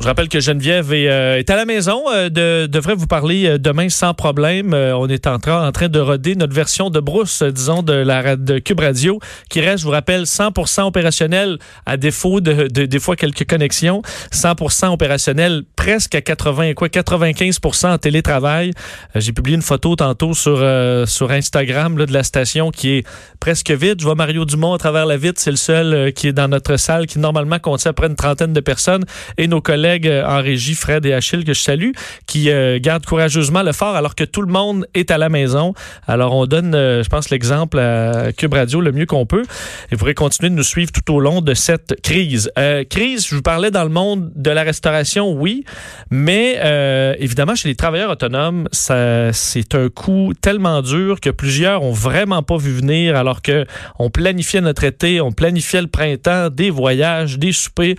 Je 0.00 0.06
rappelle 0.06 0.28
que 0.28 0.38
Geneviève 0.38 0.92
est, 0.92 1.08
euh, 1.08 1.38
est 1.38 1.50
à 1.50 1.56
la 1.56 1.64
maison, 1.64 2.04
euh, 2.14 2.28
de, 2.28 2.66
devrait 2.66 2.94
vous 2.94 3.08
parler 3.08 3.46
euh, 3.46 3.58
demain 3.58 3.88
sans 3.88 4.14
problème. 4.14 4.72
Euh, 4.72 4.96
on 4.96 5.08
est 5.08 5.26
en 5.26 5.40
train, 5.40 5.66
en 5.66 5.72
train 5.72 5.88
de 5.88 5.98
roder 5.98 6.36
notre 6.36 6.54
version 6.54 6.88
de 6.88 7.00
brousse, 7.00 7.42
euh, 7.42 7.50
disons, 7.50 7.82
de 7.82 7.92
la 7.94 8.36
de 8.36 8.60
Cube 8.60 8.78
Radio, 8.78 9.18
qui 9.50 9.60
reste, 9.60 9.78
je 9.80 9.84
vous 9.86 9.90
rappelle, 9.90 10.22
100% 10.22 10.82
opérationnel 10.82 11.58
à 11.84 11.96
défaut 11.96 12.40
de, 12.40 12.68
de, 12.68 12.86
des 12.86 12.98
fois 13.00 13.16
quelques 13.16 13.44
connexions, 13.44 14.02
100% 14.32 14.92
opérationnel 14.92 15.62
presque 15.74 16.14
à 16.14 16.20
80 16.20 16.74
quoi 16.74 16.86
95% 16.86 17.88
en 17.88 17.98
télétravail. 17.98 18.70
Euh, 19.16 19.20
J'ai 19.20 19.32
publié 19.32 19.56
une 19.56 19.62
photo 19.62 19.96
tantôt 19.96 20.32
sur 20.32 20.58
sur 21.06 21.30
Instagram 21.32 21.98
là, 21.98 22.06
de 22.06 22.12
la 22.12 22.22
station 22.22 22.70
qui 22.70 22.98
est 22.98 23.06
presque 23.40 23.72
vide. 23.72 23.96
Je 23.98 24.04
vois 24.04 24.14
Mario 24.14 24.44
Dumont 24.44 24.74
à 24.74 24.78
travers 24.78 25.06
la 25.06 25.16
vitre, 25.16 25.40
c'est 25.40 25.50
le 25.50 25.56
seul 25.56 26.12
qui 26.12 26.28
est 26.28 26.32
dans 26.32 26.48
notre 26.48 26.76
salle 26.76 27.06
qui 27.06 27.18
normalement 27.18 27.58
contient 27.58 27.90
à 27.90 27.94
près 27.94 28.06
une 28.06 28.16
trentaine 28.16 28.52
de 28.52 28.60
personnes 28.60 29.04
et 29.38 29.48
nos 29.48 29.60
collègues 29.60 29.87
en 30.26 30.42
régie, 30.42 30.74
Fred 30.74 31.04
et 31.06 31.12
Achille, 31.12 31.44
que 31.44 31.54
je 31.54 31.60
salue, 31.60 31.90
qui 32.26 32.50
euh, 32.50 32.78
gardent 32.80 33.06
courageusement 33.06 33.62
le 33.62 33.72
fort 33.72 33.96
alors 33.96 34.14
que 34.14 34.24
tout 34.24 34.42
le 34.42 34.52
monde 34.52 34.86
est 34.94 35.10
à 35.10 35.18
la 35.18 35.28
maison. 35.28 35.74
Alors, 36.06 36.34
on 36.34 36.46
donne, 36.46 36.74
euh, 36.74 37.02
je 37.02 37.08
pense, 37.08 37.30
l'exemple 37.30 37.78
à 37.78 38.32
Cube 38.36 38.54
Radio 38.54 38.80
le 38.80 38.92
mieux 38.92 39.06
qu'on 39.06 39.26
peut. 39.26 39.42
Et 39.90 39.94
vous 39.94 39.98
pourrez 39.98 40.14
continuer 40.14 40.50
de 40.50 40.54
nous 40.54 40.62
suivre 40.62 40.90
tout 40.92 41.12
au 41.12 41.20
long 41.20 41.40
de 41.40 41.54
cette 41.54 42.00
crise. 42.02 42.50
Euh, 42.58 42.84
crise, 42.84 43.26
je 43.28 43.34
vous 43.34 43.42
parlais 43.42 43.70
dans 43.70 43.84
le 43.84 43.90
monde 43.90 44.30
de 44.34 44.50
la 44.50 44.62
restauration, 44.62 45.32
oui, 45.32 45.64
mais 46.10 46.58
euh, 46.58 47.14
évidemment, 47.18 47.54
chez 47.54 47.68
les 47.68 47.74
travailleurs 47.74 48.10
autonomes, 48.10 48.68
c'est 48.72 49.74
un 49.74 49.88
coup 49.88 50.32
tellement 50.40 50.82
dur 50.82 51.20
que 51.20 51.30
plusieurs 51.30 51.82
ont 51.82 51.92
vraiment 51.92 52.42
pas 52.42 52.56
vu 52.56 52.72
venir 52.72 53.16
alors 53.16 53.42
que 53.42 53.66
on 53.98 54.10
planifiait 54.10 54.60
notre 54.60 54.84
été, 54.84 55.20
on 55.20 55.32
planifiait 55.32 55.82
le 55.82 55.88
printemps, 55.88 56.50
des 56.50 56.70
voyages, 56.70 57.38
des 57.38 57.52
soupers, 57.52 57.94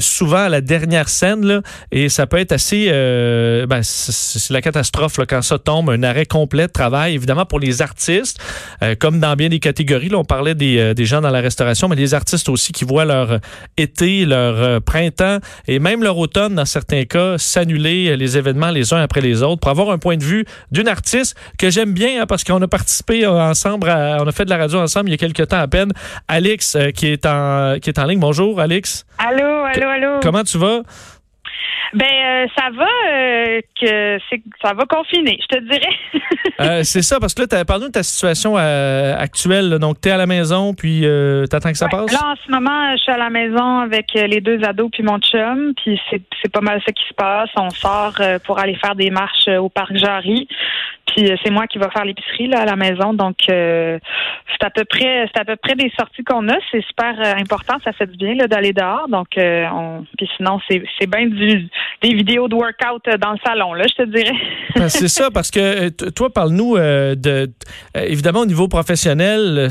souvent 0.00 0.44
à 0.44 0.48
la 0.48 0.60
dernière 0.60 1.08
scène 1.18 1.44
là, 1.44 1.60
et 1.90 2.08
ça 2.08 2.26
peut 2.26 2.38
être 2.38 2.52
assez 2.52 2.86
euh, 2.88 3.66
ben, 3.66 3.80
c'est 3.82 4.52
la 4.52 4.62
catastrophe 4.62 5.18
là, 5.18 5.26
quand 5.26 5.42
ça 5.42 5.58
tombe 5.58 5.90
un 5.90 6.02
arrêt 6.02 6.26
complet 6.26 6.66
de 6.66 6.72
travail 6.72 7.14
évidemment 7.14 7.44
pour 7.44 7.60
les 7.60 7.82
artistes 7.82 8.40
euh, 8.82 8.94
comme 8.98 9.18
dans 9.20 9.34
bien 9.34 9.48
des 9.48 9.58
catégories 9.58 10.08
là, 10.08 10.18
on 10.18 10.24
parlait 10.24 10.54
des, 10.54 10.78
euh, 10.78 10.94
des 10.94 11.04
gens 11.04 11.20
dans 11.20 11.30
la 11.30 11.40
restauration 11.40 11.88
mais 11.88 11.96
les 11.96 12.14
artistes 12.14 12.48
aussi 12.48 12.72
qui 12.72 12.84
voient 12.84 13.04
leur 13.04 13.40
été 13.76 14.24
leur 14.24 14.80
printemps 14.82 15.38
et 15.66 15.78
même 15.78 16.02
leur 16.02 16.16
automne 16.18 16.54
dans 16.54 16.64
certains 16.64 17.04
cas 17.04 17.36
s'annuler 17.38 18.16
les 18.16 18.38
événements 18.38 18.70
les 18.70 18.92
uns 18.94 19.02
après 19.02 19.20
les 19.20 19.42
autres 19.42 19.60
pour 19.60 19.70
avoir 19.70 19.90
un 19.90 19.98
point 19.98 20.16
de 20.16 20.24
vue 20.24 20.44
d'une 20.70 20.88
artiste 20.88 21.36
que 21.58 21.70
j'aime 21.70 21.92
bien 21.92 22.22
hein, 22.22 22.26
parce 22.26 22.44
qu'on 22.44 22.62
a 22.62 22.68
participé 22.68 23.26
ensemble 23.26 23.88
à, 23.90 24.18
on 24.20 24.26
a 24.26 24.32
fait 24.32 24.44
de 24.44 24.50
la 24.50 24.58
radio 24.58 24.78
ensemble 24.78 25.08
il 25.08 25.12
y 25.12 25.14
a 25.14 25.18
quelques 25.18 25.48
temps 25.48 25.60
à 25.60 25.68
peine 25.68 25.92
euh, 26.30 26.90
qui 26.92 27.06
est 27.08 27.26
en 27.26 27.76
qui 27.80 27.90
est 27.90 27.98
en 27.98 28.04
ligne 28.04 28.20
bonjour 28.20 28.60
Alix 28.60 29.04
Allô, 29.18 29.64
allô, 29.64 29.88
allô? 29.88 30.20
Comment 30.22 30.44
tu 30.44 30.58
vas? 30.58 30.82
Ben 31.94 32.04
euh, 32.06 32.46
ça 32.56 32.68
va 32.70 32.84
euh, 32.84 33.60
que 33.80 34.18
c'est 34.28 34.42
ça 34.62 34.74
va 34.74 34.84
confiner, 34.84 35.38
je 35.40 35.56
te 35.56 35.62
dirais. 35.64 35.96
euh, 36.60 36.82
c'est 36.82 37.02
ça 37.02 37.18
parce 37.18 37.32
que 37.34 37.42
là 37.42 37.64
parle-nous 37.64 37.88
de 37.88 37.92
ta 37.92 38.02
situation 38.02 38.56
euh, 38.58 39.14
actuelle 39.16 39.70
là. 39.70 39.78
donc 39.78 40.00
tu 40.00 40.08
es 40.08 40.12
à 40.12 40.16
la 40.16 40.26
maison 40.26 40.74
puis 40.74 41.02
euh, 41.04 41.46
t'attends 41.46 41.70
que 41.72 41.78
ça 41.78 41.86
Ouais, 41.86 41.92
passe? 41.92 42.12
Là 42.12 42.32
en 42.32 42.36
ce 42.36 42.50
moment, 42.50 42.92
je 42.96 43.02
suis 43.02 43.12
à 43.12 43.16
la 43.16 43.30
maison 43.30 43.78
avec 43.78 44.14
euh, 44.16 44.26
les 44.26 44.40
deux 44.40 44.62
ados 44.64 44.90
puis 44.92 45.02
mon 45.02 45.18
chum, 45.18 45.72
puis 45.82 45.98
c'est 46.10 46.20
c'est 46.42 46.52
pas 46.52 46.60
mal 46.60 46.80
ça 46.84 46.92
qui 46.92 47.04
se 47.08 47.14
passe. 47.14 47.48
On 47.56 47.70
sort 47.70 48.14
euh, 48.20 48.38
pour 48.44 48.58
aller 48.58 48.74
faire 48.76 48.94
des 48.94 49.10
marches 49.10 49.48
au 49.48 49.68
parc 49.68 49.96
Jarry. 49.96 50.46
Puis 51.08 51.30
euh, 51.30 51.36
c'est 51.42 51.50
moi 51.50 51.66
qui 51.66 51.78
va 51.78 51.90
faire 51.90 52.04
l'épicerie 52.04 52.48
là 52.48 52.60
à 52.60 52.64
la 52.64 52.76
maison, 52.76 53.12
donc 53.14 53.36
euh, 53.50 53.98
c'est 54.52 54.66
à 54.66 54.70
peu 54.70 54.84
près 54.84 55.28
c'est 55.32 55.40
à 55.40 55.44
peu 55.44 55.56
près 55.56 55.74
des 55.74 55.90
sorties 55.98 56.22
qu'on 56.24 56.48
a. 56.48 56.56
C'est 56.70 56.82
super 56.84 57.14
euh, 57.18 57.34
important, 57.40 57.74
ça 57.84 57.92
fait 57.92 58.06
du 58.06 58.16
bien 58.16 58.34
là 58.34 58.46
d'aller 58.46 58.72
dehors. 58.72 59.08
Donc 59.08 59.28
euh, 59.38 59.64
on 59.72 60.04
puis 60.16 60.28
sinon 60.36 60.60
c'est 60.68 60.82
c'est 60.98 61.08
bien 61.08 61.26
du 61.26 61.68
des 62.02 62.14
vidéos 62.14 62.48
de 62.48 62.54
workout 62.54 63.04
dans 63.18 63.32
le 63.32 63.38
salon 63.44 63.74
là, 63.74 63.84
je 63.88 64.02
te 64.04 64.08
dirais. 64.08 64.36
Ben, 64.76 64.88
c'est 64.88 65.08
ça 65.08 65.30
parce 65.30 65.50
que 65.50 65.88
toi 66.10 66.30
parle-nous 66.30 66.76
euh, 66.76 67.14
de 67.14 67.50
évidemment 67.94 68.40
au 68.40 68.46
niveau 68.46 68.68
professionnel 68.68 69.68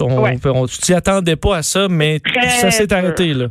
on, 0.00 0.18
Ouais. 0.22 0.36
on, 0.46 0.66
tu 0.66 0.78
t'y 0.78 0.94
attendais 0.94 1.36
pas 1.36 1.56
à 1.58 1.62
ça 1.62 1.86
mais 1.88 2.18
Très 2.20 2.48
ça 2.48 2.70
s'est 2.70 2.92
arrêté 2.92 3.34
là 3.34 3.46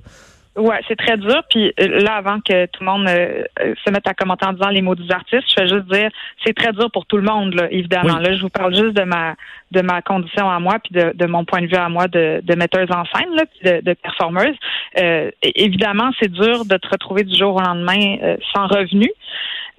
Ouais, 0.57 0.79
c'est 0.88 0.95
très 0.95 1.18
dur. 1.18 1.44
Puis 1.50 1.72
euh, 1.79 2.01
là, 2.01 2.16
avant 2.16 2.40
que 2.41 2.66
tout 2.66 2.84
le 2.84 2.85
monde 2.85 3.07
euh, 3.07 3.44
euh, 3.59 3.75
se 3.85 3.91
mette 3.91 4.07
à 4.07 4.16
commenter 4.16 4.47
en 4.47 4.53
disant 4.53 4.69
les 4.69 4.81
mots 4.81 4.95
des 4.95 5.12
artistes, 5.12 5.45
je 5.56 5.62
vais 5.62 5.69
juste 5.69 5.85
dire 5.91 6.09
c'est 6.44 6.53
très 6.56 6.73
dur 6.73 6.90
pour 6.91 7.06
tout 7.06 7.18
le 7.18 7.23
monde, 7.23 7.53
là, 7.53 7.68
évidemment. 7.72 8.18
Oui. 8.18 8.23
Là, 8.23 8.35
je 8.35 8.41
vous 8.41 8.50
parle 8.50 8.73
juste 8.75 8.94
de 8.94 9.03
ma 9.03 9.35
de 9.72 9.81
ma 9.81 10.01
condition 10.01 10.50
à 10.50 10.59
moi, 10.59 10.79
puis 10.84 11.00
de, 11.00 11.12
de 11.13 11.25
mon 11.28 11.46
point 11.46 11.62
de 11.62 11.67
vue 11.67 11.75
à 11.75 11.90
moi 11.90 12.07
de, 12.07 12.41
de 12.44 12.56
metteuse 12.56 12.90
en 12.90 13.03
scène, 13.06 13.35
là, 13.35 13.44
puis 13.46 13.69
de, 13.69 13.81
de 13.81 13.94
performeuse. 13.94 14.56
Euh, 14.97 15.29
évidemment, 15.44 16.09
c'est 16.19 16.31
dur 16.31 16.66
de 16.66 16.78
te 16.78 16.88
retrouver 16.88 17.23
du 17.23 17.38
jour 17.38 17.56
au 17.56 17.62
lendemain 17.62 18.17
euh, 18.23 18.38
sans 18.56 18.66
revenu. 18.66 19.12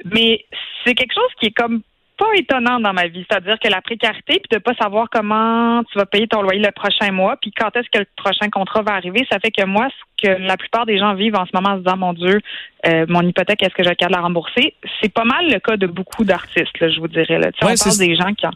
Mais 0.05 0.45
c'est 0.85 0.95
quelque 0.95 1.15
chose 1.15 1.31
qui 1.41 1.47
est 1.47 1.57
comme 1.57 1.83
pas 2.19 2.27
étonnant 2.37 2.81
dans 2.81 2.93
ma 2.93 3.07
vie, 3.07 3.25
c'est-à-dire 3.31 3.57
que 3.63 3.69
la 3.69 3.81
précarité, 3.81 4.41
puis 4.41 4.49
de 4.51 4.59
pas 4.59 4.75
savoir 4.75 5.07
comment 5.11 5.83
tu 5.85 5.97
vas 5.99 6.05
payer 6.07 6.27
ton 6.27 6.43
loyer 6.43 6.61
le 6.61 6.73
prochain 6.73 7.13
mois, 7.13 7.37
puis 7.41 7.53
quand 7.57 7.75
est-ce 7.77 7.89
que 7.93 7.99
le 8.01 8.07
prochain 8.17 8.51
contrat 8.51 8.83
va 8.83 8.93
arriver, 8.95 9.25
ça 9.31 9.39
fait 9.39 9.51
que 9.53 9.65
moi, 9.65 9.89
ce 9.89 10.27
que 10.27 10.33
la 10.43 10.57
plupart 10.57 10.85
des 10.85 10.99
gens 10.99 11.15
vivent 11.15 11.37
en 11.37 11.47
ce 11.47 11.51
moment 11.55 11.71
en 11.71 11.79
se 11.79 11.83
disant, 11.85 11.97
mon 11.97 12.13
Dieu, 12.13 12.41
euh, 12.87 13.07
mon 13.09 13.23
hypothèque, 13.23 13.63
est-ce 13.63 13.75
que 13.75 13.83
j'ai 13.85 13.91
le 13.91 13.95
cas 13.95 14.07
de 14.09 14.13
la 14.13 14.21
rembourser? 14.21 14.75
C'est 15.01 15.13
pas 15.13 15.25
mal 15.25 15.47
le 15.49 15.59
cas 15.61 15.77
de 15.77 15.87
beaucoup 15.87 16.25
d'artistes, 16.25 16.75
je 16.81 17.01
vous 17.01 17.07
dirais. 17.09 17.39
Là. 17.39 17.49
Ouais, 17.63 17.75
on 17.81 17.85
parle 17.85 17.99
des 17.99 18.17
gens 18.17 18.33
qui 18.35 18.47
ont, 18.47 18.51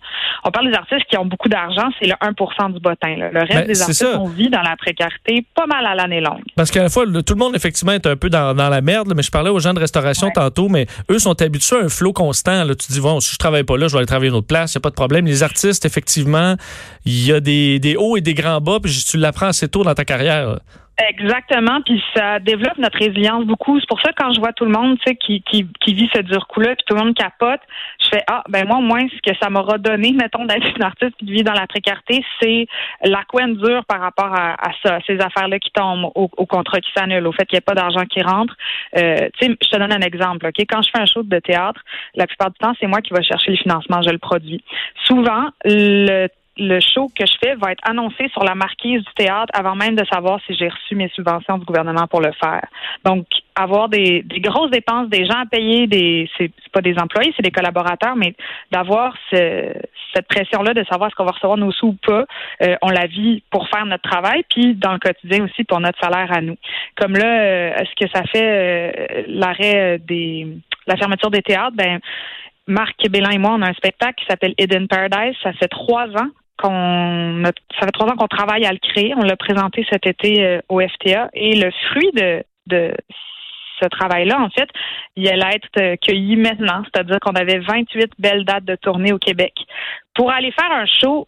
on 0.44 0.50
parle 0.50 0.68
des 0.70 0.76
artistes 0.76 1.04
qui 1.08 1.16
ont 1.16 1.24
beaucoup 1.24 1.48
d'argent, 1.48 1.88
c'est 2.00 2.06
le 2.08 2.14
1% 2.14 2.72
du 2.72 2.80
bottin. 2.80 3.16
Là. 3.16 3.30
Le 3.32 3.40
reste 3.40 3.52
Ben, 3.54 3.66
des 3.66 3.80
artistes, 3.80 4.06
on 4.18 4.26
vit 4.28 4.48
dans 4.50 4.62
la 4.62 4.76
précarité 4.76 5.44
pas 5.54 5.66
mal 5.66 5.86
à 5.86 5.94
l'année 5.94 6.20
longue. 6.20 6.42
Parce 6.56 6.70
qu'à 6.72 6.82
la 6.82 6.88
fois, 6.88 7.04
le- 7.04 7.22
tout 7.22 7.34
le 7.34 7.38
monde, 7.38 7.54
effectivement, 7.54 7.92
est 7.92 8.06
un 8.06 8.16
peu 8.16 8.28
dans, 8.28 8.54
dans 8.54 8.68
la 8.68 8.80
merde, 8.80 9.08
là, 9.08 9.14
mais 9.16 9.22
je 9.22 9.30
parlais 9.30 9.50
aux 9.50 9.60
gens 9.60 9.72
de 9.74 9.80
restauration 9.80 10.26
Ouais. 10.28 10.32
tantôt, 10.34 10.68
mais 10.68 10.86
eux 11.10 11.18
sont 11.18 11.40
habitués 11.42 11.76
à 11.76 11.84
un 11.84 11.88
flot 11.88 12.12
constant. 12.12 12.64
Là. 12.64 12.74
Tu 12.74 12.92
dis, 12.92 13.00
bon, 13.00 13.20
si 13.20 13.32
je 13.34 13.38
travaille 13.38 13.51
pas 13.64 13.76
là, 13.76 13.88
je 13.88 13.92
vais 13.92 13.98
aller 13.98 14.06
travailler 14.06 14.30
une 14.30 14.36
autre 14.36 14.46
place, 14.46 14.74
il 14.74 14.78
n'y 14.78 14.80
a 14.80 14.82
pas 14.82 14.90
de 14.90 14.94
problème. 14.94 15.26
Les 15.26 15.42
artistes, 15.42 15.84
effectivement, 15.84 16.56
il 17.04 17.26
y 17.26 17.32
a 17.32 17.40
des, 17.40 17.78
des 17.78 17.96
hauts 17.96 18.16
et 18.16 18.20
des 18.20 18.34
grands 18.34 18.60
bas, 18.60 18.78
puis 18.82 19.04
tu 19.06 19.16
l'apprends 19.16 19.46
assez 19.46 19.68
tôt 19.68 19.84
dans 19.84 19.94
ta 19.94 20.04
carrière. 20.04 20.58
Exactement, 20.98 21.80
puis 21.80 22.02
ça 22.14 22.38
développe 22.38 22.76
notre 22.76 22.98
résilience 22.98 23.46
beaucoup. 23.46 23.80
C'est 23.80 23.88
pour 23.88 24.00
ça 24.02 24.12
que 24.12 24.22
quand 24.22 24.34
je 24.34 24.40
vois 24.40 24.52
tout 24.52 24.66
le 24.66 24.72
monde, 24.72 24.98
tu 24.98 25.04
sais, 25.06 25.16
qui, 25.16 25.40
qui, 25.42 25.66
qui 25.80 25.94
vit 25.94 26.08
ce 26.14 26.20
dur 26.20 26.46
coup-là, 26.48 26.76
puis 26.76 26.84
tout 26.86 26.94
le 26.94 27.02
monde 27.02 27.14
capote, 27.14 27.60
je 27.98 28.08
fais 28.10 28.22
ah 28.28 28.44
ben 28.50 28.66
moi 28.66 28.76
au 28.76 28.82
moins 28.82 29.00
ce 29.08 29.30
que 29.30 29.36
ça 29.40 29.48
m'aura 29.48 29.78
donné, 29.78 30.12
mettons 30.16 30.44
d'être 30.44 30.66
une 30.76 30.82
artiste 30.82 31.14
de 31.22 31.32
vivre 31.32 31.44
dans 31.44 31.58
la 31.58 31.66
précarité, 31.66 32.22
c'est 32.40 32.66
la 33.04 33.24
couenne 33.24 33.56
dure 33.56 33.84
par 33.86 34.00
rapport 34.00 34.34
à, 34.34 34.52
à 34.52 34.72
ça, 34.84 34.98
ces 35.06 35.18
affaires-là 35.18 35.58
qui 35.58 35.70
tombent 35.70 36.12
au, 36.14 36.30
au 36.36 36.46
contrat 36.46 36.80
qui 36.80 36.90
s'annule, 36.94 37.26
au 37.26 37.32
fait 37.32 37.46
qu'il 37.46 37.56
n'y 37.56 37.64
a 37.66 37.74
pas 37.74 37.74
d'argent 37.74 38.04
qui 38.04 38.22
rentre. 38.22 38.54
Euh, 38.98 39.28
tu 39.38 39.46
sais, 39.46 39.56
je 39.62 39.70
te 39.70 39.76
donne 39.78 39.92
un 39.92 40.00
exemple. 40.00 40.46
Ok, 40.46 40.62
quand 40.68 40.82
je 40.82 40.90
fais 40.90 41.00
un 41.00 41.06
show 41.06 41.22
de 41.22 41.38
théâtre, 41.38 41.80
la 42.16 42.26
plupart 42.26 42.50
du 42.50 42.58
temps 42.58 42.74
c'est 42.78 42.86
moi 42.86 43.00
qui 43.00 43.14
vais 43.14 43.22
chercher 43.22 43.52
le 43.52 43.56
financement, 43.56 44.02
je 44.02 44.10
le 44.10 44.18
produis. 44.18 44.62
Souvent 45.06 45.48
le 45.64 46.28
le 46.58 46.80
show 46.80 47.10
que 47.18 47.24
je 47.24 47.32
fais 47.42 47.54
va 47.54 47.72
être 47.72 47.80
annoncé 47.88 48.28
sur 48.32 48.44
la 48.44 48.54
marquise 48.54 49.02
du 49.02 49.14
théâtre 49.16 49.50
avant 49.54 49.74
même 49.74 49.96
de 49.96 50.04
savoir 50.04 50.38
si 50.46 50.54
j'ai 50.54 50.68
reçu 50.68 50.94
mes 50.94 51.08
subventions 51.08 51.56
du 51.56 51.64
gouvernement 51.64 52.06
pour 52.06 52.20
le 52.20 52.32
faire. 52.32 52.66
Donc, 53.04 53.24
avoir 53.54 53.88
des, 53.88 54.22
des 54.22 54.40
grosses 54.40 54.70
dépenses, 54.70 55.08
des 55.08 55.24
gens 55.24 55.40
à 55.42 55.46
payer, 55.46 55.86
des 55.86 56.30
c'est 56.36 56.50
pas 56.72 56.82
des 56.82 56.98
employés, 56.98 57.32
c'est 57.36 57.42
des 57.42 57.50
collaborateurs, 57.50 58.16
mais 58.16 58.34
d'avoir 58.70 59.14
ce- 59.30 59.72
cette 60.14 60.28
pression-là 60.28 60.74
de 60.74 60.84
savoir 60.84 61.08
est-ce 61.08 61.16
qu'on 61.16 61.24
va 61.24 61.32
recevoir 61.32 61.56
nos 61.58 61.72
sous 61.72 61.88
ou 61.88 61.96
pas, 62.06 62.24
euh, 62.62 62.76
on 62.82 62.90
la 62.90 63.06
vit 63.06 63.42
pour 63.50 63.68
faire 63.68 63.86
notre 63.86 64.08
travail, 64.08 64.42
puis 64.50 64.74
dans 64.74 64.92
le 64.92 64.98
quotidien 64.98 65.44
aussi 65.44 65.64
pour 65.64 65.80
notre 65.80 65.98
salaire 66.00 66.30
à 66.32 66.42
nous. 66.42 66.56
Comme 66.96 67.14
là, 67.14 67.40
euh, 67.40 67.72
ce 67.78 68.04
que 68.04 68.10
ça 68.14 68.22
fait 68.24 68.42
euh, 68.44 69.22
l'arrêt 69.28 69.94
euh, 69.94 69.98
des 69.98 70.46
la 70.86 70.96
fermeture 70.96 71.30
des 71.30 71.42
théâtres, 71.42 71.76
ben 71.76 72.00
Marc 72.66 73.08
Bélin 73.10 73.30
et 73.30 73.38
moi, 73.38 73.52
on 73.54 73.62
a 73.62 73.70
un 73.70 73.74
spectacle 73.74 74.14
qui 74.16 74.26
s'appelle 74.26 74.54
Hidden 74.58 74.86
Paradise. 74.88 75.34
Ça 75.42 75.52
fait 75.54 75.68
trois 75.68 76.08
ans 76.10 76.28
ça 76.62 77.86
fait 77.86 77.92
trois 77.92 78.08
ans 78.08 78.16
qu'on 78.16 78.28
travaille 78.28 78.64
à 78.64 78.72
le 78.72 78.78
créer. 78.78 79.14
On 79.16 79.22
l'a 79.22 79.36
présenté 79.36 79.86
cet 79.90 80.06
été 80.06 80.44
euh, 80.44 80.60
au 80.68 80.80
FTA 80.80 81.28
et 81.34 81.56
le 81.56 81.70
fruit 81.90 82.10
de, 82.12 82.42
de 82.66 82.94
ce 83.82 83.88
travail-là, 83.88 84.40
en 84.40 84.50
fait, 84.50 84.68
il 85.16 85.28
allait 85.28 85.56
être 85.56 85.68
euh, 85.80 85.96
cueilli 85.96 86.36
maintenant. 86.36 86.82
C'est-à-dire 86.84 87.18
qu'on 87.20 87.32
avait 87.32 87.58
28 87.58 88.12
belles 88.18 88.44
dates 88.44 88.64
de 88.64 88.76
tournée 88.76 89.12
au 89.12 89.18
Québec. 89.18 89.52
Pour 90.14 90.30
aller 90.30 90.52
faire 90.52 90.70
un 90.70 90.86
show 90.86 91.26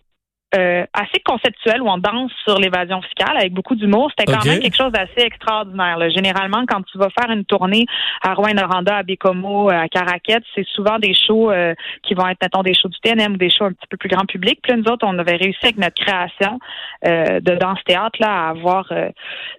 euh, 0.57 0.85
assez 0.93 1.21
conceptuel 1.25 1.83
où 1.83 1.89
on 1.89 1.99
danse 1.99 2.31
sur 2.45 2.59
l'évasion 2.59 3.03
fiscale 3.03 3.37
avec 3.37 3.53
beaucoup 3.53 3.75
d'humour. 3.75 4.11
C'était 4.11 4.33
quand 4.33 4.45
même 4.45 4.61
quelque 4.61 4.77
chose 4.77 4.93
d'assez 4.93 5.25
extraordinaire. 5.25 5.99
là. 5.99 6.09
Généralement, 6.11 6.65
quand 6.67 6.83
tu 6.83 6.99
vas 6.99 7.09
faire 7.11 7.31
une 7.31 7.45
tournée 7.45 7.87
à 8.23 8.35
Rouen-Noranda, 8.35 8.97
à 8.99 9.03
Bécomo, 9.03 9.69
à 9.71 9.89
Caraquette, 9.89 10.45
c'est 10.55 10.67
souvent 10.69 10.99
des 10.99 11.15
shows 11.15 11.51
euh, 11.51 11.75
qui 12.03 12.15
vont 12.15 12.27
être, 12.29 12.39
mettons, 12.43 12.63
des 12.63 12.75
shows 12.75 12.89
du 12.89 12.99
TNM 13.01 13.35
ou 13.35 13.37
des 13.37 13.51
shows 13.51 13.67
un 13.67 13.73
petit 13.73 13.87
peu 13.89 13.97
plus 13.97 14.09
grand 14.09 14.27
public. 14.27 14.61
Puis 14.63 14.73
là, 14.73 14.79
nous 14.79 14.93
autres, 14.93 15.07
on 15.07 15.19
avait 15.19 15.37
réussi 15.37 15.59
avec 15.63 15.79
notre 15.79 16.03
création 16.03 16.59
euh, 17.07 17.41
de 17.41 17.55
danse-théâtre 17.57 18.19
là, 18.21 18.47
à 18.47 18.49
avoir 18.51 18.87
euh, 18.93 19.11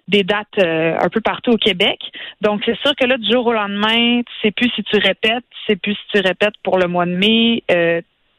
des 0.08 0.24
dates 0.24 0.46
euh, 0.58 0.96
un 0.98 1.08
peu 1.08 1.20
partout 1.20 1.52
au 1.52 1.58
Québec. 1.58 2.00
Donc, 2.40 2.62
c'est 2.64 2.78
sûr 2.78 2.94
que 2.96 3.06
là, 3.06 3.18
du 3.18 3.30
jour 3.30 3.46
au 3.46 3.52
lendemain, 3.52 4.22
tu 4.22 4.32
sais 4.42 4.50
plus 4.50 4.70
si 4.74 4.82
tu 4.82 4.96
répètes, 4.96 5.44
tu 5.50 5.58
sais 5.68 5.76
plus 5.76 5.94
si 5.94 6.02
tu 6.14 6.20
répètes 6.20 6.54
pour 6.62 6.78
le 6.78 6.88
mois 6.88 7.06
de 7.06 7.16
mai. 7.16 7.62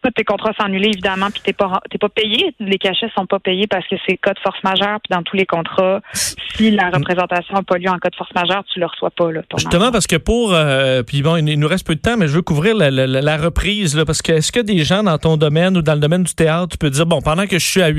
Tous 0.03 0.11
tes 0.11 0.23
contrats 0.23 0.51
sont 0.57 0.65
annulés, 0.65 0.89
évidemment, 0.89 1.29
puis 1.31 1.41
t'es 1.43 1.53
pas 1.53 1.81
t'es 1.89 1.97
pas 1.97 2.09
payé. 2.09 2.53
Les 2.59 2.77
cachets 2.77 3.09
sont 3.15 3.25
pas 3.25 3.39
payés 3.39 3.67
parce 3.67 3.87
que 3.87 3.95
c'est 4.05 4.17
cas 4.17 4.33
de 4.33 4.39
force 4.39 4.61
majeure, 4.63 4.99
puis 5.03 5.15
dans 5.15 5.23
tous 5.23 5.35
les 5.35 5.45
contrats, 5.45 6.01
si 6.13 6.71
la 6.71 6.89
représentation 6.89 7.55
n'a 7.55 7.63
pas 7.63 7.77
lieu 7.77 7.89
en 7.89 7.97
cas 7.97 8.09
de 8.09 8.15
force 8.15 8.33
majeure, 8.35 8.63
tu 8.71 8.79
le 8.79 8.85
reçois 8.85 9.09
pas. 9.09 9.31
Là, 9.31 9.41
Justement, 9.57 9.91
parce 9.91 10.07
que 10.07 10.15
pour 10.15 10.53
euh, 10.53 11.03
puis 11.03 11.21
bon, 11.21 11.35
il 11.37 11.59
nous 11.59 11.67
reste 11.67 11.85
peu 11.85 11.95
de 11.95 11.99
temps, 11.99 12.15
mais 12.17 12.27
je 12.27 12.33
veux 12.33 12.41
couvrir 12.41 12.75
la, 12.75 13.37
reprise, 13.37 13.95
là, 13.95 14.05
parce 14.05 14.21
que 14.21 14.33
est-ce 14.33 14.51
que 14.51 14.59
des 14.59 14.83
gens 14.83 15.03
dans 15.03 15.17
ton 15.17 15.37
domaine 15.37 15.77
ou 15.77 15.81
dans 15.81 15.93
le 15.93 15.99
domaine 15.99 16.23
du 16.23 16.33
théâtre, 16.33 16.69
tu 16.69 16.77
peux 16.77 16.89
dire 16.89 17.05
bon, 17.05 17.21
pendant 17.21 17.47
que 17.47 17.59
je 17.59 17.65
suis 17.65 17.81
à, 17.81 17.89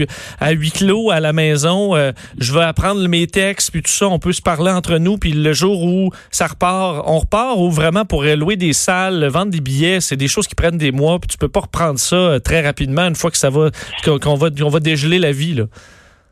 à 0.41 0.51
huis 0.51 0.71
clos 0.71 1.11
à 1.11 1.21
la 1.21 1.33
maison, 1.33 1.97
euh, 1.97 2.13
je 2.39 2.53
vais 2.53 2.63
apprendre 2.63 3.07
mes 3.09 3.27
textes, 3.27 3.71
puis 3.71 3.83
tout 3.83 3.91
ça, 3.91 4.09
on 4.09 4.19
peut 4.19 4.33
se 4.33 4.43
parler 4.43 4.71
entre 4.71 4.99
nous, 4.99 5.19
puis 5.19 5.33
le 5.33 5.53
jour 5.53 5.83
où 5.83 6.11
ça 6.31 6.47
repart, 6.47 7.03
on 7.07 7.19
repart, 7.19 7.57
ou 7.59 7.71
vraiment 7.71 8.05
pour 8.05 8.23
louer 8.23 8.57
des 8.57 8.73
salles, 8.73 9.27
vendre 9.27 9.51
des 9.51 9.61
billets, 9.61 10.01
c'est 10.01 10.17
des 10.17 10.29
choses 10.29 10.47
qui 10.47 10.55
prennent 10.55 10.79
des 10.79 10.93
mois, 10.93 11.19
puis 11.19 11.29
tu 11.29 11.39
peux 11.39 11.49
pas 11.49 11.61
reprendre 11.61 11.88
ça 11.97 12.17
euh, 12.17 12.39
très 12.39 12.61
rapidement 12.61 13.03
une 13.03 13.15
fois 13.15 13.31
que 13.31 13.37
ça 13.37 13.51
va 13.51 13.71
qu'on 14.05 14.35
va 14.35 14.49
on 14.63 14.69
va 14.69 14.81
dégeler 14.81 15.19
la 15.19 15.33
vie 15.33 15.55
là. 15.55 15.65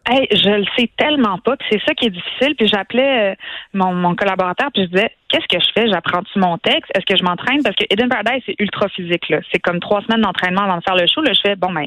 je 0.08 0.50
le 0.50 0.64
sais 0.78 0.90
tellement 0.96 1.38
pas, 1.38 1.56
c'est 1.70 1.80
ça 1.86 1.94
qui 1.94 2.06
est 2.06 2.10
difficile. 2.10 2.54
Puis 2.56 2.68
j'appelais 2.68 3.32
euh, 3.32 3.34
mon, 3.74 4.14
collaborateur, 4.14 4.68
puis 4.72 4.84
je 4.84 4.88
disais, 4.88 5.10
qu'est-ce 5.28 5.46
que 5.48 5.62
je 5.62 5.72
fais? 5.74 5.88
J'apprends-tu 5.88 6.38
mon 6.38 6.58
texte? 6.58 6.90
Est-ce 6.94 7.06
que 7.06 7.16
je 7.18 7.24
m'entraîne? 7.24 7.62
Parce 7.62 7.76
que 7.76 7.84
Eden 7.90 8.08
Paradise 8.08 8.42
c'est 8.46 8.56
ultra 8.58 8.88
physique 8.88 9.28
là. 9.28 9.40
C'est 9.52 9.60
comme 9.60 9.80
trois 9.80 10.02
semaines 10.02 10.22
d'entraînement 10.22 10.62
avant 10.62 10.78
de 10.78 10.82
faire 10.82 10.96
le 10.96 11.06
show. 11.06 11.22
Là, 11.22 11.32
je 11.32 11.40
fais 11.40 11.56
bon 11.56 11.72
ben, 11.72 11.86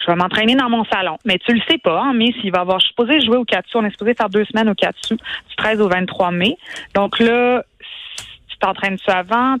je 0.00 0.06
vais 0.06 0.16
m'entraîner 0.16 0.54
dans 0.54 0.70
mon 0.70 0.84
salon. 0.84 1.18
Mais 1.24 1.38
tu 1.38 1.52
le 1.52 1.60
sais 1.68 1.78
pas, 1.78 2.00
hein, 2.00 2.12
mais 2.14 2.32
s'il 2.40 2.52
va 2.52 2.60
avoir, 2.60 2.80
je 2.80 2.86
suis 2.86 3.26
jouer 3.26 3.36
au 3.36 3.44
4 3.44 3.66
On 3.74 3.84
est 3.84 3.90
supposé 3.90 4.14
faire 4.14 4.30
deux 4.30 4.44
semaines 4.46 4.68
au 4.68 4.74
4 4.74 4.94
du 5.10 5.16
13 5.56 5.80
au 5.80 5.88
23 5.88 6.30
mai. 6.30 6.56
Donc 6.94 7.18
là, 7.18 7.62
t'entraînes-tu 8.60 9.10
avant? 9.10 9.56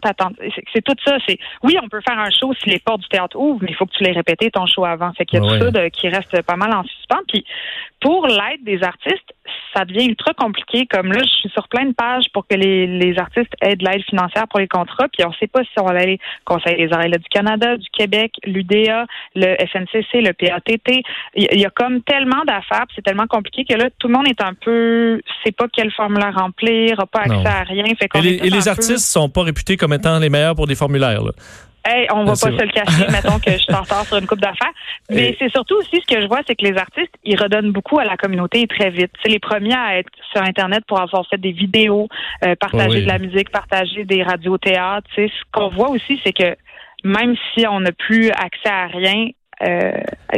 C'est 0.72 0.82
tout 0.82 0.94
ça. 1.04 1.16
C'est 1.26 1.38
Oui, 1.62 1.76
on 1.82 1.88
peut 1.88 2.00
faire 2.06 2.18
un 2.18 2.30
show 2.30 2.52
si 2.62 2.70
les 2.70 2.78
portes 2.78 3.00
du 3.00 3.08
théâtre 3.08 3.36
ouvrent, 3.38 3.62
mais 3.62 3.70
il 3.70 3.74
faut 3.74 3.86
que 3.86 3.92
tu 3.96 4.04
l'aies 4.04 4.12
répété 4.12 4.50
ton 4.50 4.66
show 4.66 4.84
avant. 4.84 5.12
Fait 5.14 5.24
qu'il 5.24 5.42
y 5.42 5.46
a 5.46 5.48
tout 5.48 5.72
ça 5.72 5.90
qui 5.90 6.08
reste 6.08 6.42
pas 6.42 6.56
mal 6.56 6.72
en 6.74 6.84
suspens. 6.84 7.22
Puis 7.28 7.44
pour 8.00 8.26
l'aide 8.26 8.64
des 8.64 8.82
artistes, 8.82 9.34
ça 9.74 9.84
devient 9.84 10.06
ultra 10.06 10.32
compliqué. 10.34 10.86
Comme 10.86 11.12
là, 11.12 11.20
je 11.22 11.40
suis 11.40 11.50
sur 11.50 11.68
plein 11.68 11.86
de 11.86 11.92
pages 11.92 12.24
pour 12.32 12.46
que 12.46 12.54
les, 12.54 12.86
les 12.86 13.18
artistes 13.18 13.52
aient 13.60 13.76
de 13.76 13.84
l'aide 13.84 14.02
financière 14.04 14.48
pour 14.48 14.60
les 14.60 14.68
contrats, 14.68 15.08
puis 15.12 15.24
on 15.24 15.30
ne 15.30 15.34
sait 15.34 15.46
pas 15.46 15.62
si 15.64 15.78
on 15.78 15.84
va 15.84 15.98
aller 15.98 16.18
Conseil 16.44 16.76
des 16.76 16.92
arrêts 16.92 17.08
du 17.08 17.28
Canada, 17.30 17.76
du 17.76 17.88
Québec, 17.90 18.32
l'UDA, 18.44 19.06
le 19.34 19.56
FNCC, 19.66 20.20
le 20.20 20.32
PATT. 20.32 21.02
Il 21.34 21.60
y 21.60 21.66
a 21.66 21.70
comme 21.70 22.02
tellement 22.02 22.44
d'affaires, 22.46 22.86
c'est 22.94 23.02
tellement 23.02 23.26
compliqué 23.26 23.64
que 23.64 23.78
là, 23.78 23.88
tout 23.98 24.08
le 24.08 24.14
monde 24.14 24.28
est 24.28 24.42
un 24.42 24.54
peu, 24.54 25.20
sait 25.44 25.52
pas 25.52 25.66
quel 25.72 25.90
formulaire 25.92 26.34
remplir, 26.34 26.98
n'a 26.98 27.06
pas 27.06 27.20
accès 27.20 27.46
à 27.46 27.62
rien. 27.62 27.84
Fait 27.98 28.08
et 28.14 28.22
les, 28.22 28.34
et 28.46 28.50
les 28.50 28.68
artistes 28.68 28.89
sont 28.96 29.28
pas 29.28 29.42
réputés 29.42 29.76
comme 29.76 29.92
étant 29.92 30.18
les 30.18 30.28
meilleurs 30.28 30.54
pour 30.54 30.66
des 30.66 30.74
formulaires. 30.74 31.22
Là. 31.22 31.32
Hey, 31.84 32.06
on 32.12 32.24
va 32.24 32.32
ah, 32.32 32.46
pas 32.46 32.56
se 32.56 32.62
le 32.62 32.68
cacher, 32.68 33.06
mettons 33.10 33.38
que 33.38 33.52
je 33.52 33.56
suis 33.56 33.74
en 33.74 33.80
retard 33.80 34.04
sur 34.04 34.18
une 34.18 34.26
coupe 34.26 34.40
d'affaires. 34.40 34.72
Mais 35.10 35.34
c'est 35.38 35.50
surtout 35.50 35.76
aussi 35.76 35.96
ce 35.96 36.14
que 36.14 36.20
je 36.20 36.26
vois, 36.26 36.40
c'est 36.46 36.54
que 36.54 36.64
les 36.64 36.76
artistes, 36.76 37.14
ils 37.24 37.40
redonnent 37.40 37.72
beaucoup 37.72 37.98
à 37.98 38.04
la 38.04 38.16
communauté 38.16 38.66
très 38.66 38.90
vite. 38.90 39.10
C'est 39.22 39.30
les 39.30 39.38
premiers 39.38 39.74
à 39.74 39.98
être 39.98 40.10
sur 40.30 40.42
Internet 40.42 40.84
pour 40.86 41.00
avoir 41.00 41.26
fait 41.28 41.38
des 41.38 41.52
vidéos, 41.52 42.08
euh, 42.44 42.54
partager 42.54 43.00
de 43.02 43.06
la 43.06 43.18
musique, 43.18 43.50
partager 43.50 44.04
des 44.04 44.22
radios 44.22 44.58
théâtres. 44.58 45.08
Ce 45.16 45.26
qu'on 45.52 45.68
voit 45.68 45.88
aussi, 45.88 46.20
c'est 46.22 46.34
que 46.34 46.54
même 47.02 47.34
si 47.54 47.66
on 47.66 47.80
n'a 47.80 47.92
plus 47.92 48.30
accès 48.30 48.68
à 48.68 48.86
rien, 48.86 49.28
euh, 49.62 49.90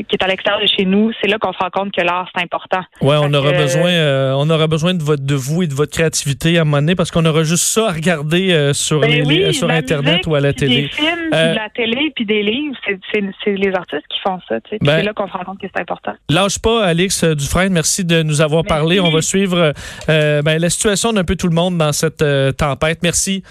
qui 0.09 0.17
est 0.17 0.25
à 0.25 0.27
l'extérieur 0.27 0.61
de 0.61 0.67
chez 0.67 0.85
nous, 0.85 1.13
c'est 1.21 1.29
là 1.29 1.39
qu'on 1.39 1.53
se 1.53 1.59
rend 1.59 1.71
compte 1.71 1.93
que 1.93 2.01
l'art 2.01 2.29
c'est 2.35 2.43
important. 2.43 2.81
Ouais, 3.01 3.17
on 3.21 3.33
aura 3.33 3.53
besoin, 3.53 3.91
euh, 3.91 4.35
on 4.37 4.51
aura 4.51 4.67
besoin 4.67 4.95
de 4.95 5.03
votre, 5.03 5.23
de 5.23 5.35
vous 5.37 5.63
et 5.63 5.69
de 5.69 5.75
votre 5.75 5.93
créativité 5.93 6.59
à 6.59 6.63
un 6.63 6.65
moment 6.65 6.79
donné 6.79 6.97
parce 6.97 7.13
qu'on 7.13 7.25
aura 7.25 7.45
juste 7.45 7.63
ça 7.63 7.89
à 7.89 7.93
regarder 7.93 8.53
euh, 8.53 8.73
sur 8.73 9.01
ben 9.01 9.25
les, 9.25 9.53
sur 9.53 9.71
internet 9.71 10.27
ou 10.27 10.35
à 10.35 10.41
la 10.41 10.53
télé. 10.53 10.83
Des 10.83 10.89
films, 10.89 11.31
de 11.31 11.55
la 11.55 11.69
télé, 11.73 12.13
puis 12.17 12.27
des 12.27 12.43
livres, 12.43 12.77
c'est 13.15 13.51
les 13.55 13.73
artistes 13.75 14.07
qui 14.09 14.19
font 14.25 14.41
ça. 14.49 14.61
Tu 14.63 14.71
sais, 14.71 14.79
ben, 14.81 14.99
c'est 14.99 15.05
là 15.05 15.13
qu'on 15.13 15.29
se 15.29 15.33
rend 15.33 15.45
compte 15.45 15.61
que 15.61 15.69
c'est 15.73 15.81
important. 15.81 16.15
Lâche 16.29 16.59
pas, 16.59 16.85
Alix 16.85 17.23
Dufresne, 17.23 17.73
merci 17.73 18.05
de 18.05 18.25
nous 18.25 18.41
avoir 18.41 18.65
parlé. 18.65 18.99
On 18.99 19.11
va 19.11 19.23
suivre 19.23 19.73
ben, 20.09 20.59
la 20.59 20.71
situation 20.71 21.13
d'un 21.13 21.25
peu 21.25 21.37
tout 21.37 21.49
le 21.49 21.55
monde 21.55 21.79
dans 21.79 21.93
cette 21.93 22.25
tempête. 22.57 22.99
Merci. 23.05 23.45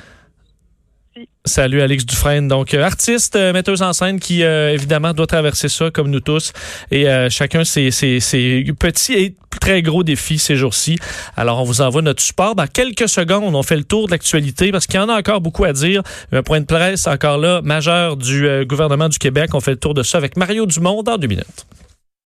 Salut 1.44 1.82
Alex 1.82 2.06
Dufresne, 2.06 2.48
donc 2.48 2.74
euh, 2.74 2.84
artiste, 2.84 3.36
euh, 3.36 3.52
metteuse 3.52 3.82
en 3.82 3.92
scène 3.92 4.18
qui 4.18 4.44
euh, 4.44 4.72
évidemment 4.72 5.14
doit 5.14 5.28
traverser 5.28 5.68
ça 5.68 5.92
comme 5.92 6.10
nous 6.10 6.22
tous 6.22 6.54
et 6.90 7.06
chacun 7.30 7.66
ses, 7.66 7.92
ses, 7.92 8.64
petits 8.80 9.14
et 9.14 9.36
très 9.60 9.82
gros 9.82 10.04
défis 10.04 10.40
ces 10.40 10.56
jours-ci. 10.56 10.98
Alors 11.36 11.60
on 11.60 11.66
vous 11.66 11.82
envoie 11.82 12.02
notre 12.02 12.22
support. 12.22 12.56
Dans 12.56 12.68
quelques 12.68 13.10
secondes, 13.10 13.54
on 13.54 13.64
fait 13.64 13.76
le 13.76 13.84
tour 13.84 14.06
de 14.06 14.12
l'actualité 14.12 14.72
parce 14.72 14.88
qu'il 14.88 15.00
y 15.00 15.04
en 15.04 15.10
a 15.10 15.18
encore 15.18 15.42
beaucoup 15.42 15.66
à 15.66 15.74
dire. 15.74 16.02
Un 16.32 16.44
point 16.44 16.62
de 16.62 16.66
presse 16.66 17.08
encore 17.08 17.38
là 17.38 17.62
majeur 17.62 18.16
du 18.16 18.66
gouvernement 18.66 19.10
du 19.10 19.18
Québec. 19.18 19.50
On 19.54 19.60
fait 19.60 19.72
le 19.72 19.80
tour 19.80 19.94
de 19.94 20.04
ça 20.04 20.18
avec 20.18 20.38
Mario 20.38 20.66
Dumont 20.66 21.04
dans 21.04 21.18
deux 21.18 21.28
minutes. 21.28 21.66